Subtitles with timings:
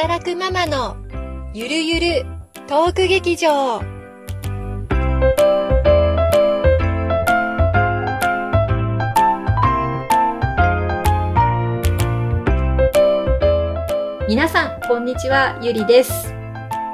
[0.00, 0.96] 働くママの
[1.52, 2.26] ゆるゆる
[2.68, 3.82] トーク劇場
[14.28, 16.32] 皆さん、こんにちは、ゆりです。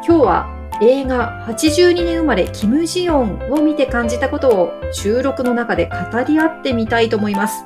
[0.03, 7.63] 今日は映画82年生まれキム・ジヨンを見て感じたことを収録の中で語り合ってみたいと思います。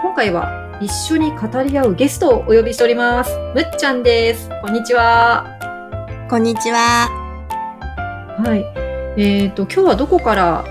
[0.00, 3.30] 今回は一緒に語り合うゲストをお呼びしております。
[3.54, 4.48] むっちゃんです。
[4.62, 5.44] こんにちは。
[6.30, 7.06] こんにちは。
[8.42, 8.64] はい。
[9.20, 10.64] えっ、と、今日はどこから、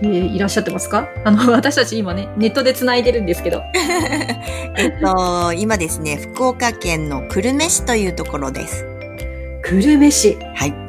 [0.00, 1.08] えーいらっしゃってますか？
[1.24, 3.62] あの、 私たち今ね、ネットで繋いでるんですけど。
[3.74, 8.86] えっと、今ですね、福岡県の久留米市というところです。
[9.64, 10.38] 久留米市。
[10.54, 10.85] はい。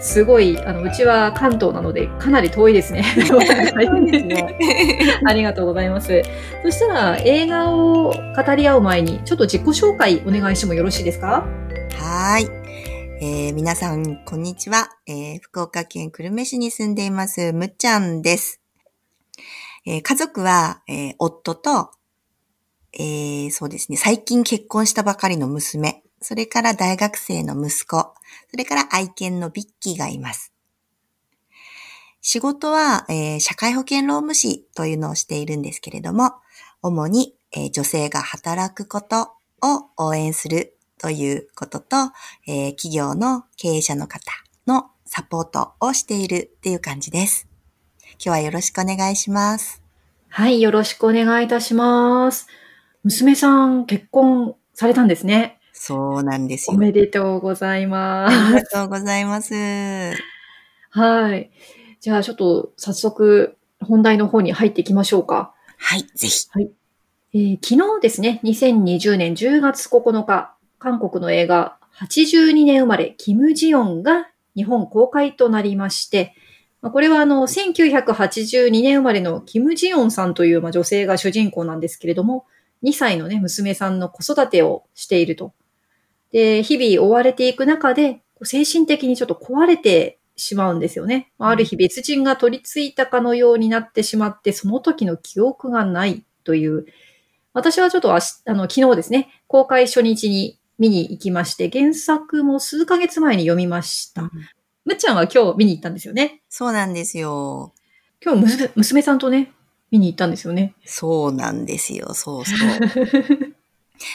[0.00, 3.04] すごい、あの、うちは関東なので、かなり遠いですね。
[4.22, 4.56] ね。
[5.26, 6.22] ありがとうございます。
[6.64, 11.44] そしたら、映画を語り合う前に、ちょっと自己紹介お願いしてもよろしいですか？
[11.98, 12.48] はーい。
[13.22, 14.88] えー皆さん、こんにちは。
[15.06, 18.62] えー福岡県久留米市に住んでいます、むっちゃんです。
[19.86, 21.90] えー家族は、えー夫と、
[22.94, 28.14] えーそうですね、最近結婚したばかりの娘、それから大学生の息子、
[28.50, 30.52] それから愛犬のビッキーがいます。
[32.20, 36.32] 仕事は、えー社会保険労務士というのをしているんですけれども、
[36.82, 41.96] 主に、えー女性が働くことを応援するということと、
[42.46, 44.20] えー企業の経営者の方
[44.66, 47.48] のサポートをしているっていう感じです。
[48.12, 49.82] 今日はよろしくお願いします。
[50.28, 52.46] はい、よろしくお願いいたします。
[53.04, 55.59] 娘さん、結婚されたんですね。
[55.82, 56.78] そうなんですおよ。
[56.78, 58.66] めでとうございまありがす。
[58.66, 59.54] とうございます。
[60.90, 61.50] はい。
[62.00, 65.54] じゃあ、ちょっと早速、本題の方に入っていきましょうか。
[65.78, 66.46] はい、ぜひ。
[67.32, 76.34] えー昨日ですね、2020年10月9日、韓国の映画82年生まれ、キム・ジヨンが日本公開となりまして、
[76.82, 82.46] まあこれはあの、1982年生まれのキム・ジヨンさんというまあ女性が主人公なんですけれども、
[82.82, 85.52] 2歳のね、娘さんの子育てをしていると。
[86.32, 91.30] で、日々追われていく中で、精神的にちょっと壊れてしまうんですよね。
[91.38, 96.86] まあある日別人が取り付いたかのようになってしまって、その時の記憶がないという、
[97.52, 104.30] 私はちょっとあの昨日ですね、公開初日に見に行きまして、原作も数ヶ月前に読みました。
[104.84, 106.42] むっちゃんは今日見に行ったんですよね。
[106.48, 107.74] そうなんですよ。
[108.24, 109.52] 今日娘娘さんとね、
[109.90, 110.74] 見に行ったんですよね。
[110.84, 112.14] そうなんですよ。
[112.14, 112.58] そうそう。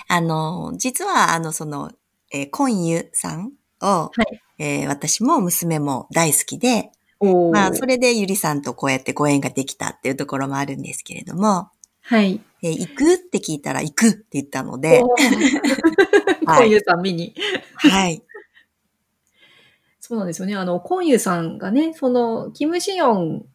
[0.08, 1.92] あの、実は、あの、その、
[2.36, 6.92] えー、コンユさんを、はいえー私も娘も大好きで、
[7.52, 11.70] まあ、それでゆりさんとこうやってご縁ができたっていうところもあるんですけれども、
[12.02, 12.42] はい。
[12.62, 15.02] えー行くって聞いたら行くって言ったので、
[16.46, 17.36] コンユさん見に。
[17.76, 18.22] はい。
[20.02, 20.56] そうなんですよね。
[20.56, 23.46] あの、コンユさんがね、その、キム・ジヨン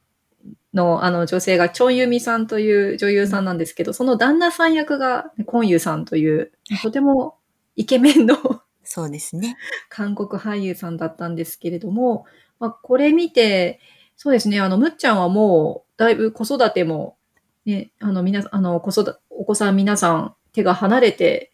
[0.74, 6.52] のあの女性がチョンユミさんという女優さんなんですけど、その旦那さん役がコンユさんという、
[6.82, 7.36] とても
[7.76, 9.56] イケメンのそうですね。
[9.88, 12.24] 韓国俳優さんだったんですけれども、
[12.58, 13.80] まあ、これ見て、
[14.16, 17.16] そうですね、あの、むっちゃんはもう、だいぶ子育ても、
[17.64, 21.52] ね、あの、みな、あの、子育て、お子さん皆さん手が離れて、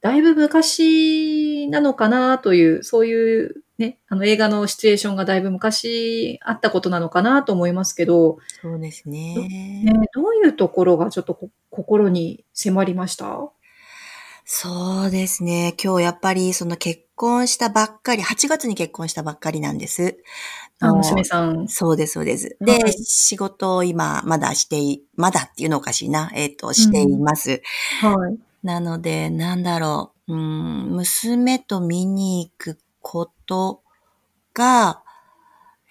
[0.00, 9.34] だいぶ昔なのかなという、そういうね、あの映画のシチュエーションがだいぶ昔あったことなのかなと思いますけど、そうですね。
[9.84, 13.50] ね、どういうところがちょっとこ心に迫りました？
[14.52, 15.76] そうですね。
[15.80, 20.18] 今日やっぱりその結婚したばっかり、8月に結婚したばっかりなんです。
[20.80, 21.68] あ、の娘さん。
[21.68, 22.56] そうです、そうです。
[22.60, 26.32] で、はい仕事を今、まだしてい、まだっていうのおかしいな。
[26.34, 27.62] えっ、と、しています。
[28.00, 28.40] はい。
[28.64, 30.34] なので、なんだろう。
[30.34, 33.82] うん、娘と見に行くこと
[34.52, 35.04] が、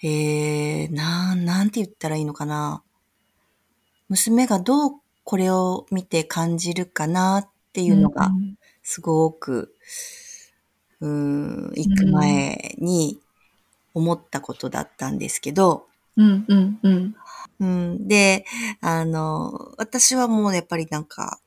[0.04, 2.84] えー、なん、なんて言ったらいいのかな。
[4.10, 4.92] 娘がどう
[5.24, 9.76] これを見て感じるかなっていうのが、うんすごく、
[11.00, 13.20] うん、行く前に
[13.94, 15.86] 思ったことだったんですけど、
[16.18, 17.16] うん、うん、うん。
[17.60, 18.46] うん、で、
[18.82, 21.40] あの、私はもうやっぱりなんか、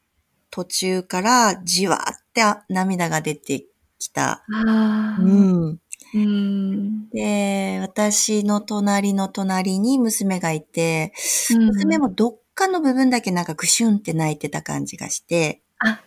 [0.50, 3.64] 途中からじわーって涙が出て
[3.98, 4.44] きた。
[4.48, 5.80] うん。
[6.14, 7.08] うん。
[7.10, 11.12] で、私の隣の隣に娘がいて、
[11.50, 16.00] うん娘もどっかの部分だけなんかぐしゅんって泣いてた感じがして、あ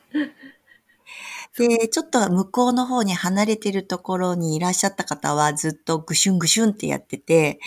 [1.58, 7.60] で、ちょっと向こうの方に離れてるところにいらっしゃった方はずっとぐしゅんぐしゅんってやってて、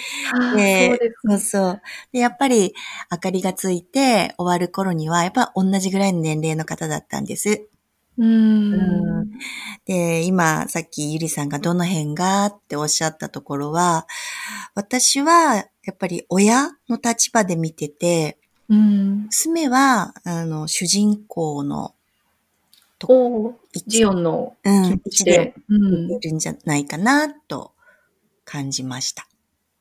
[0.55, 1.83] でそうですそうそう。
[2.13, 2.75] で、やっぱり
[3.11, 7.69] 明かりがついて終わる頃には、やっぱ同じぐらいの年齢の方だったんです。
[8.19, 8.75] うん。
[8.75, 8.77] う
[9.25, 9.39] ん
[9.87, 14.07] で、今、さっきゆりさんがどの辺がっておっしゃったところは、
[14.75, 19.23] 私は、やっぱり親の立場で見てて、うん。
[19.27, 21.95] 娘は、あの、主人公の、
[23.07, 23.55] おー
[23.87, 25.55] ジオンのうん、気持ちで。
[25.69, 26.11] うん。
[26.13, 27.73] いるんじゃないかな、と
[28.45, 29.29] 感じました。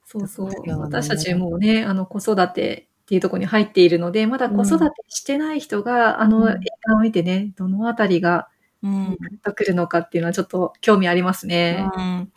[0.06, 0.50] そうそう。
[0.80, 8.50] 私たちもね、あの、子育てっていうところに入っているので、まだ子育てしてない人が、あの、うん映画を見てね、どのあたりが、
[8.84, 9.18] うん。
[9.44, 11.90] とくるのかっていうのはちょっと興味ありますね。
[11.98, 12.31] うん、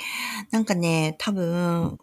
[0.51, 1.99] なんかね、多分、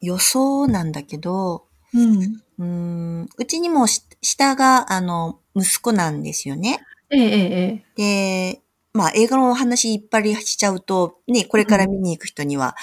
[0.00, 2.42] 予想なんだけど、うん。
[2.58, 6.80] うん、うちにもし下が、あの、息子なんですよね。
[7.10, 8.62] ええええで、
[8.92, 12.76] まあ映画のお話いっぱいしちゃうと、ね、これから見に行く人には、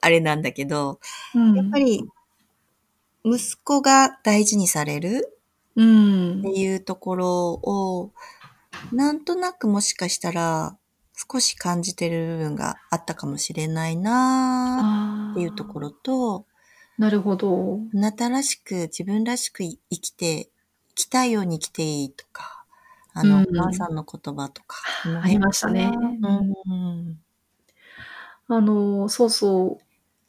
[0.00, 1.00] あれなんだけど、
[1.34, 1.40] ええ。
[1.40, 2.08] うんやっぱり、
[3.24, 5.38] 息子が大事にされる
[5.76, 6.48] うんって。
[6.60, 8.12] いうところを、
[8.92, 10.76] なんとなくもしかしたら、
[11.30, 16.46] 少し感じてる部分があったかもしれないなあっていうところと、
[16.98, 17.80] なるほど。
[17.92, 20.50] あなたらしく、自分らしく生きて、
[20.90, 22.63] 生きたいように生きていいとか、
[23.14, 24.76] あの、うんお母さんの言葉とか。
[25.22, 27.18] ありましたねうん。
[28.48, 29.84] あの、そうそう。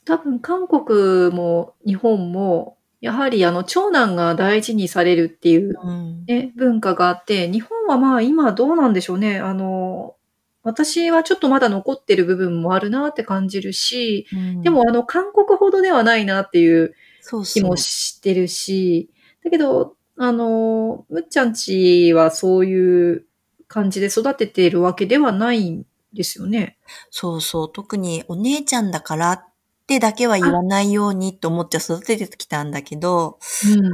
[0.06, 6.26] 多分韓国も日本も、やはりあの、長男が大事にされるっていううん。
[6.26, 9.40] ね、文化があって、日本はまあ今どうなんでしょうね。
[9.40, 10.16] あの、
[10.64, 17.64] 私はちょっとまだ残ってる部分もあるなって感じるし、うんで、もあの、韓国ほどではないなっていうそうそう。
[17.64, 19.10] 気もしてるし、
[19.44, 23.26] だけど、あの、むっちゃんちはそういう
[23.68, 26.78] 感じで育てているわけではないんですよね。
[27.10, 27.72] そうそう。
[27.72, 29.46] 特にお姉ちゃんだからっ
[29.88, 33.94] てだけは言わないようにと思って育ててきたんだけど、うん。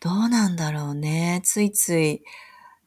[0.00, 1.40] どうなんだろうね。
[1.44, 2.22] ついつい、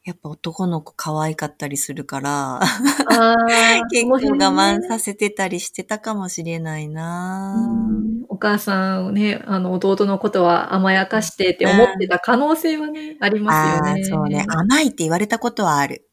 [0.06, 3.36] やっぱ男の子可愛かったりするから、ああ、
[3.90, 14.04] 結構我慢させてたりしてたかもしれないなうんお母さんをね、あの、弟のことは甘やかしてって思ってた可能性はね、ありますよね。
[14.04, 14.44] そうね。
[14.50, 16.06] 甘いって言われたことはある。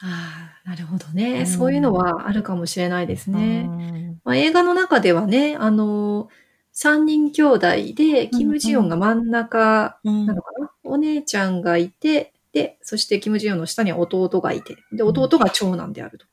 [0.00, 3.66] ああ、なるほどね、うんそういうのはあるかもしれないですね。
[3.68, 6.28] うんまあ、映画の中ではね、あの、
[6.72, 16.26] 三人兄弟で、キム・ジヨンが真ん中うんなのかな、お姉ちゃんがいて、で、そしてキム・ジヨンの下には弟がいて、で、弟が長男であると。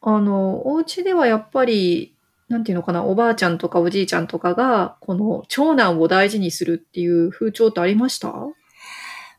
[0.00, 2.16] あの、お家ではやっぱり、
[2.48, 8.34] なんていうのかな、おばあちゃんとかおじいちゃんとかが、この長男を大事にするっていう風潮ってありました？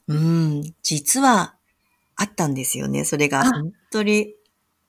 [0.08, 1.56] うん、実は
[2.16, 3.06] あったんですよね。
[3.06, 4.36] それがあ本当に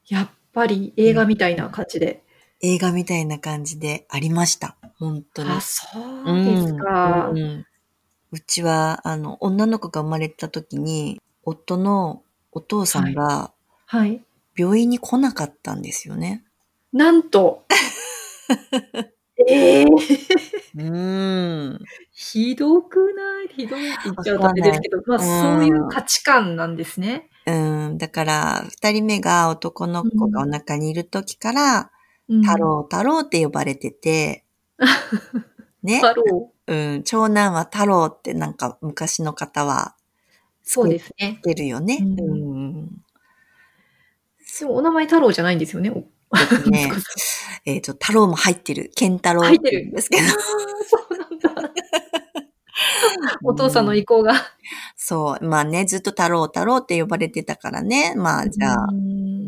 [0.08, 2.22] やっぱり映画みたいな感じで。
[2.60, 4.76] 映画みたいな感じでありました。
[4.98, 5.50] 本当に。
[5.50, 5.86] あ、そ
[6.24, 7.28] うですか。
[7.30, 7.66] うんうん
[8.32, 13.52] うちは、あの、女の子が生まれた時に、夫のお父さんが
[13.86, 14.20] はい。
[14.56, 16.44] 病院に来なかったんですよね。
[16.92, 17.64] なんと。
[19.48, 19.86] ええ
[20.76, 21.78] うん。
[22.10, 23.48] ひどくない？
[23.48, 27.28] ひどいって言っちゃうとあれですけど、まそういう価値観なんですね。
[27.46, 27.52] う
[27.90, 27.98] ん。
[27.98, 31.90] だから、二人目が男の子がお腹にいる時から、
[32.28, 32.56] うん太。
[32.58, 34.44] 郎太郎って呼ばれてて、
[35.86, 36.00] ね。
[36.00, 36.52] 太郎。
[36.66, 37.02] うん。
[37.04, 39.94] 長男は太郎ってなんか昔の方は
[40.62, 41.40] そうですね。
[41.44, 41.98] 出るよね。
[42.00, 42.90] うん
[44.68, 45.90] お名前太郎じゃないんですよね。
[45.90, 45.96] お
[46.70, 46.90] ね
[47.66, 48.90] えっ、と、太郎も入ってる。
[48.94, 50.22] 健太郎入ってるんですけど。
[50.22, 51.72] あーそうなんだ。
[53.44, 54.34] お父さんの意向が。
[54.96, 55.44] そう。
[55.44, 58.14] まあね、ずっと太郎太郎って呼ばれてたからね。
[58.16, 59.05] まあ、じゃあ、うん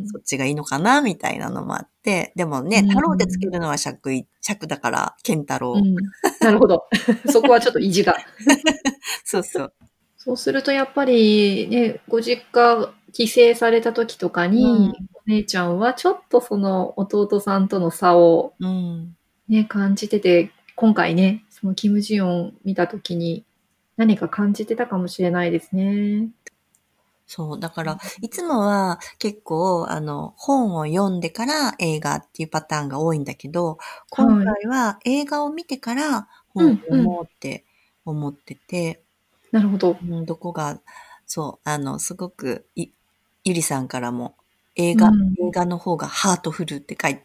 [0.09, 2.33] そっちがいいのかなみたいなのもあって。
[2.37, 5.75] でもね、うん太郎ってつけるのは尺い、尺だから、健太郎。
[5.75, 5.95] うん
[6.41, 6.87] なるほど。
[7.31, 8.17] そこはちょっと意地が。
[9.25, 9.73] そうそう。
[10.17, 14.93] そうするとやっぱりね、ご実家帰省された時とかに、うん
[15.29, 19.15] お姉ちゃんはちょっとその弟さんとの差をうん。
[19.49, 23.45] ね、感じてて、今回ね、そのキム・ジヨン見た時に
[23.97, 26.29] 何か感じてたかもしれないですね。
[27.29, 27.61] そう。
[27.61, 37.67] だから、いつもは結構、あの、本を読んでから映画っていうパターンが多いんだけど、今回は映画を見てから本を読もうって
[38.07, 39.03] 思ってて、
[39.53, 39.99] なるほど。
[40.03, 40.81] うん、どこが、
[41.27, 42.89] そう、あの、すごく、い、
[43.45, 44.35] ゆりさんからも、
[44.75, 47.25] 映画、うん映画の方がハートフルって書いて、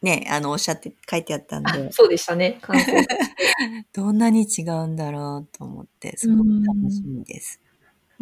[0.00, 2.58] ね、あの、おっしゃって、書いてあったんあで、そうでしたね。
[2.62, 2.92] 感想
[3.92, 7.60] どんなに違うんだろうと思って、すごく楽しみです。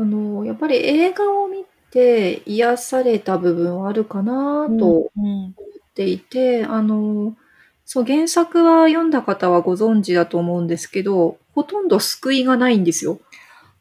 [0.01, 5.53] あの、やっぱり映画を見て癒された部分はあるかなとうん、思っ
[5.95, 7.37] ていて、あの、
[7.85, 13.21] そう、原作は読んだ方はご存知だと思うんですけど、ほとんど救いがないんですよ。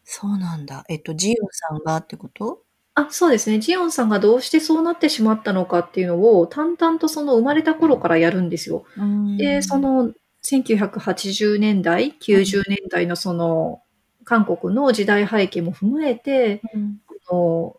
[0.04, 0.84] そうなんだ。
[0.90, 2.64] えっと、ジオさんがってこと？
[2.96, 3.60] あ、そうですね。
[3.60, 8.84] ジオンさんがどうしてそうなってしまったのかっていうのを、淡々とその生まれた頃からやるんですよ。
[9.38, 10.12] で、その
[10.44, 13.82] 1980年代、90年代のその
[14.30, 17.76] 韓国の時代背景も踏まえて、うんあの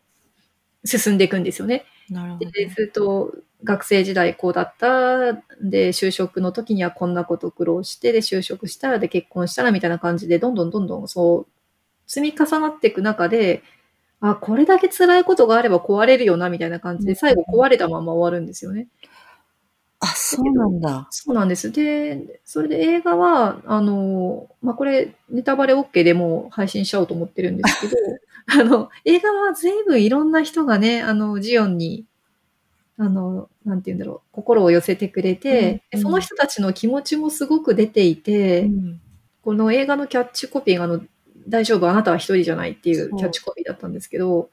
[0.84, 1.84] 進んでいくんですよね。
[2.08, 2.50] なるほど。
[2.50, 5.34] で、すると、学生時代こうだった。
[5.62, 11.46] で、就職の時にはこんなこと苦労して、で、就職したら、で、結婚したらみたいな感じで、どんどんどんどんそう、
[12.06, 13.62] 積み重なっていく中で、
[14.20, 18.88] あ、これだけ辛いことがあれば壊れるよな、みたいな感じで、最後壊れたまま終わるんですよね。
[20.00, 21.06] あ、そうなんだ。
[21.10, 21.70] そうなんです。
[21.70, 27.96] で、それで映画は、あの、まあ、これ、ネタバレ OK でもう配信しちゃおうと思ってるんですけど、
[28.60, 32.06] あの、映画は随分いろんな人がね、あの、ジオンに、
[32.96, 39.00] あの、なんて言うんだろう、心を寄せてくれて、うんうんでその人たちの気持ちもすごく出ていて、うん
[39.42, 41.00] この映画のキャッチコピーが、あの、
[41.48, 44.50] 大丈夫、あなたは一人じゃないっていうキャッチコピーだったんですけど、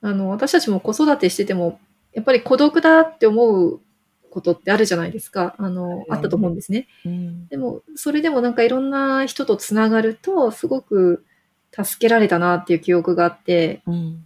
[0.00, 1.78] あの、私たちも子育てしてても、
[2.14, 3.80] やっぱり孤独だって思う
[4.32, 5.54] ことってあるじゃないですか。
[5.58, 6.88] あの、あったと思うんですね。
[7.04, 11.24] うんでも、それでもなんかいろんな人とつながると、すごく
[11.72, 14.24] 助けられたなっていう記憶があって、うん。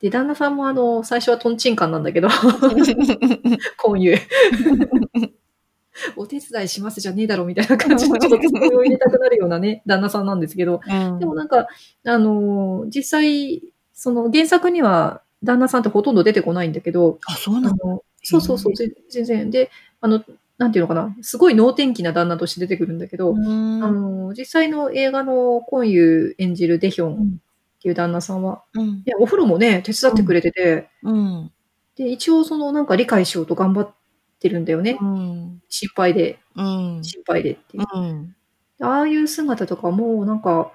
[0.00, 2.28] で、旦那さんもあの、最初はトンチンカンなんだけど、
[3.82, 4.14] 今湯。
[6.16, 11.66] お手伝いしますじゃねえだろみたいな感じの、ちょっとツッコミを入れたくなるようなね、旦那さんなんですけど、うんでもなんか、
[12.04, 13.62] あのー実際、
[13.94, 17.70] その原作には旦那さんってほとんど出てこないんだけど、あ、そうあな。
[17.70, 19.50] のそうそうそう、ぜ全然。
[19.50, 20.24] で、あの、
[20.58, 27.38] なんていうのかな、すごい能天気な旦那として出てくるんだけど、うんあの、実際の映画のコンユ演じるデヒョンっうん
[27.82, 31.52] ていう旦那さんは、うんいや、お風呂もね、手伝ってくれてて、うん。
[31.96, 33.94] で、一応そのなんか理解しようと頑張っ
[34.40, 34.98] てるんだよね。
[35.00, 35.62] うん。
[35.68, 37.04] 心配で、うん。
[37.04, 37.84] 心配でっていう。
[37.94, 38.36] うん。
[38.80, 40.72] ああいう姿とかも、なんか、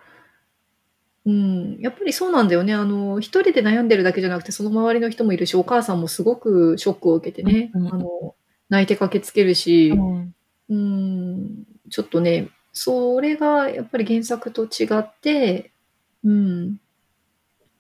[1.26, 2.74] うん、やっぱりそうなんだよね。
[2.74, 8.36] あの、一人で悩んでるだけじゃなくて、その周りの人もいるし、お母さんもすごくショックを受けてね、うんうんあの、
[8.70, 10.36] 泣いて駆けつけるし、うん。
[10.70, 15.72] うん、ちょっとね、それがやっぱり原作と違って、
[16.24, 16.78] うん、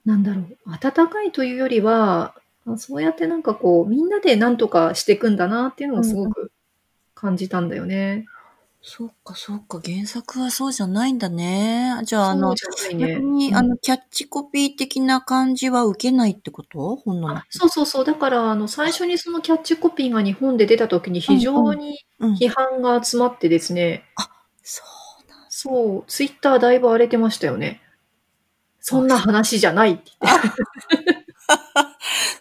[0.05, 6.51] なんだろう、温かいというよりは、あそうやってなんかこう、みんなで何とかしていくんだなっていうのをすごく
[7.15, 8.25] 感じたんだよね。
[8.83, 9.79] そっか、そっか。
[9.83, 12.01] 原作はそうじゃないんだね。
[12.03, 16.95] じゃあ、あの、そうじゃないね逆に、うんあの、キャッチコピー的な感じは受けないってこと？
[16.95, 18.05] 本のあ中そうそうそう。
[18.05, 22.33] だから、あの、最初にそのキャッチコピーが日本で出た時に非常にうん。
[22.33, 24.03] 批判が集まってですね、
[24.63, 24.83] そ
[25.27, 27.81] うなんそう、ツイッターだいぶ荒れてましたよね。
[28.81, 30.49] そんな話じゃないって言って。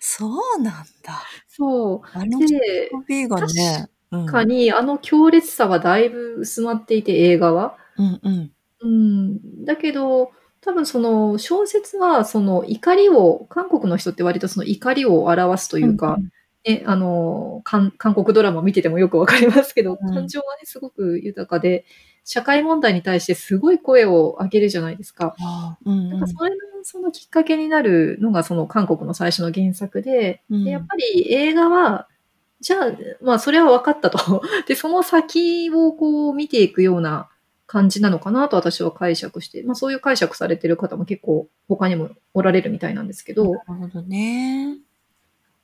[0.01, 0.27] そ
[0.59, 1.23] うなんだ。
[1.49, 2.01] そう。
[2.13, 3.89] あのキャッチで、コピーがね。
[4.27, 7.77] かに、あの強烈さはだいぶ薄まっていて、映画は。
[7.97, 8.53] うんうん。
[8.81, 9.65] うん。
[9.65, 16.19] だけど、多分その小説は、その怒りを、韓国の人って割とその怒りを表すというか、
[16.67, 21.85] ね、あの、韓韓国ドラマ見ててもよくわかりますけど、うん感情がね、すごく豊かで、
[22.25, 25.35] 社会問題に対してすごい声を上げるじゃないですか。
[25.87, 32.09] うんうんなんかそれのそのきっかけになるのがその韓国の最初の原作で、うんでやっぱり映画は、
[32.61, 34.43] じゃあ、まあそれは分かったと。
[34.67, 37.29] で、その先をこう見ていくような
[37.67, 44.77] 感じなのかなと私は解釈して、まあそういう解釈されてる方も結構他にもおられるみたいなんですけど、なるほどね。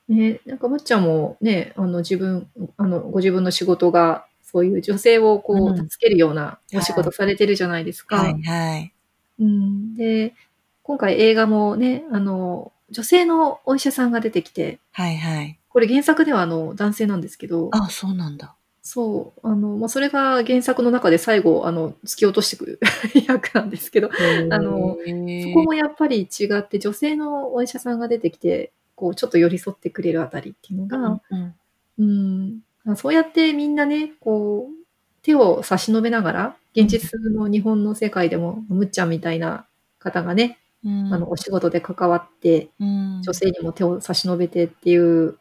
[0.09, 8.17] ね、なんかむっちゃんもね、あの自分、あのご自分の仕事がそういう女性をこうんう助けるようなお仕事されてるじゃないですか。
[8.17, 8.95] はいはい。
[9.41, 10.35] うん、で、
[10.83, 15.59] 今回映画もね、あの、女性のお医者さんが出てきて、はいはい。
[15.76, 18.56] これ原作ではあの男性なんですけど、あ、そうなんだ。
[18.80, 22.80] そう、あの、まあ、それが原作の中で最後、あの、突き落としてくる
[23.28, 31.54] 役なんですけど、あのそこもやっぱり違って、女性のお医者さんが出てきて、こう、ちょっと寄り添ってくれるあたりっていうのが、うん。
[31.99, 34.85] うん、まあそうやってみんなね、こう、
[35.21, 39.66] 手を差し伸べながら、現実の日本の世界でも、むっちゃんみたいな
[39.99, 41.12] 方がね、うん。
[41.12, 43.23] あの、お仕事で関わって、うん。
[43.23, 45.37] 女性にも手を差し伸べてっていう、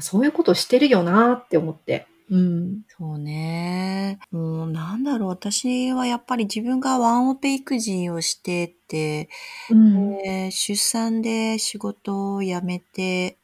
[0.00, 2.06] そういうことしてるよなって思って。
[2.30, 2.82] うん。
[2.88, 4.18] そうね。
[4.30, 5.28] もうなんだろう。
[5.28, 9.28] 私はやっぱり自分がワンオペ育児をしてて、
[9.70, 10.16] うん。
[10.18, 13.36] で出産で仕事を辞めて、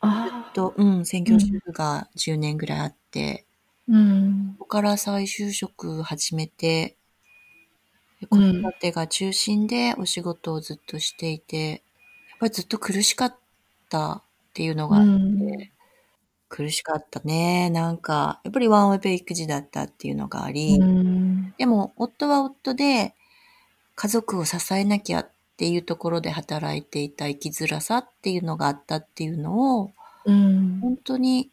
[0.00, 0.54] ああ。
[0.54, 3.46] と、うん、専業主婦が10年ぐらいあって、
[3.88, 4.54] うん。
[4.58, 6.96] そこから再就職始めて、
[8.20, 11.80] で子うん育てが中心でお仕事をずっとしていて、やっ
[12.40, 13.36] ぱりずっと苦しかっ
[13.88, 14.22] たっ
[14.52, 15.75] ていうのがあって、うん
[16.48, 17.70] 苦しかったね。
[17.70, 21.54] なんか、やっぱりワンオペ育児だったっていうのがあり、うん。
[21.58, 23.14] でも夫は夫で
[23.96, 29.92] 家族を支えなきゃっっていうところで働いていた生きづらさっていうのがあったっていうのを、
[30.24, 30.82] うん。
[30.82, 31.50] 本当に、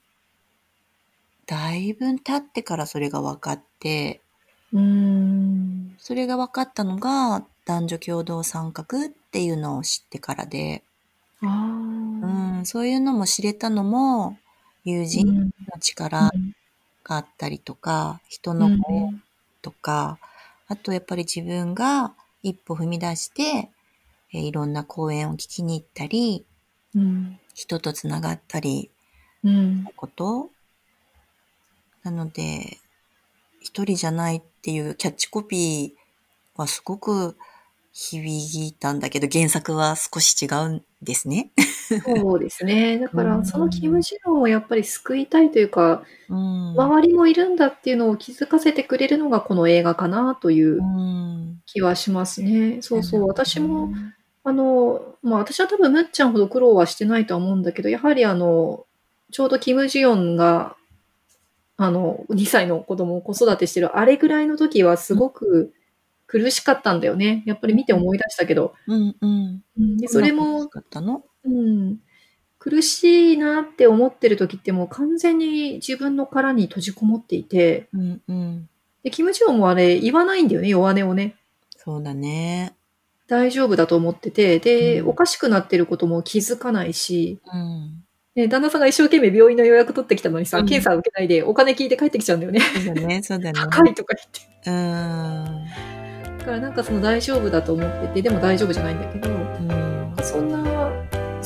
[1.48, 4.24] だいぶ経ってからそれが分かって、
[4.72, 5.98] うん。
[5.98, 10.84] それが分かったのが男女共同参画っていうのを知ってからで、
[11.42, 11.46] あ
[12.22, 12.62] うあ。
[12.62, 14.40] ん、そういうのも知れたのも
[14.84, 16.30] 友人うんの力
[17.04, 19.14] があったりとか、人の声
[19.62, 20.20] とか、
[20.68, 23.70] あとやっぱり自分が一歩踏み出して、
[24.34, 26.46] えーいろんな講演を聞きに行ったり、
[26.96, 27.40] うん。
[27.54, 28.90] 人とつながったり、
[29.44, 29.86] うん。
[29.96, 30.50] こと
[32.04, 32.78] なので、
[33.62, 37.38] 一人じゃないっていうキャッチコピーはすごく
[37.94, 41.52] 響いたんだけど、原作は少し違うんですね。
[42.02, 43.00] そうですね。
[43.00, 46.72] だから、うんそのキム・ジヨンをやっぱり救いたいというか、うん。
[46.72, 51.62] 周りもいるんだっていうのを気づかせてくれるのがこの映画かなといううん。
[51.66, 52.82] 気はしますね。
[52.82, 53.28] そうそう。
[53.28, 54.14] 私も、うん
[54.46, 58.86] あの、まあ私は多分むっちゃんほど苦労はしてないとは思うんだけど、やはりあの、
[59.32, 60.76] ちょうどキム・ジヨンが、
[61.78, 65.74] あの、2歳の子供を子育てしてるあれぐらいの時はすごく
[66.28, 67.44] 苦しかったんだよね。
[67.46, 68.74] やっぱり見て思い出したけど。
[68.88, 69.64] うんうん。
[69.80, 70.70] うんでそれも
[71.46, 71.98] うん、
[72.60, 78.70] 苦しいなって思ってる時ってもう完全に自分の殻に閉じこもっていて、うんうん。
[79.04, 81.36] で、キム・ジヨンもあれ言わないんだよね、弱音をね。
[81.76, 82.74] そうだね。
[83.28, 88.04] 大丈夫だと思ってて、で、うんおかしくなってることも気づかないし、うん。
[88.36, 92.62] ね、旦那さんが一生懸命病院の予約取ってきたのにさ、うん検査受けないでお金聞いて帰ってきちゃうんだよね。
[92.62, 93.54] そうだね、そうだね。
[93.54, 94.16] 高いとか
[94.66, 95.44] 言うん。
[95.44, 96.40] って。
[96.40, 100.16] だからなんかその大丈夫だと思ってて、でも大丈夫じゃないんだけど、うん。
[100.24, 100.53] そんな、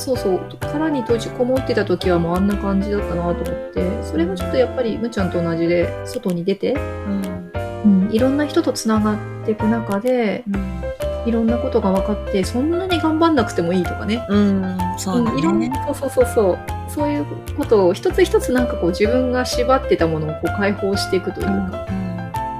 [0.08, 7.52] そうそう、殻に閉じこもってた時はもうあんな感じだったなと思って、それがちょっとやっぱりむちゃんと同じで、外に出て、うん。
[7.84, 11.28] うん、いろんな人とつながっていく中で、うん。
[11.28, 14.24] いろんなことが分かって、そんなに頑張んなくてもいいとかね。
[14.30, 14.78] うん。
[14.96, 15.68] そうだんいろんね。
[15.68, 16.58] な、そうそうそうそう。
[16.88, 17.26] そういう
[17.58, 21.86] ことを一つ一つなんかこう自分が縛ってたものをこう解放していくというか。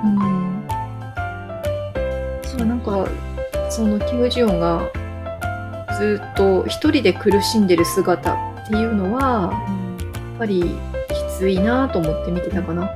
[0.05, 0.65] うん。
[2.43, 3.09] そうなんか、
[3.71, 4.83] そのキム・ジヨンが
[5.99, 12.89] ずっと一人で苦しんでる姿っていうのは、やっぱりきついなと思って見てたかな。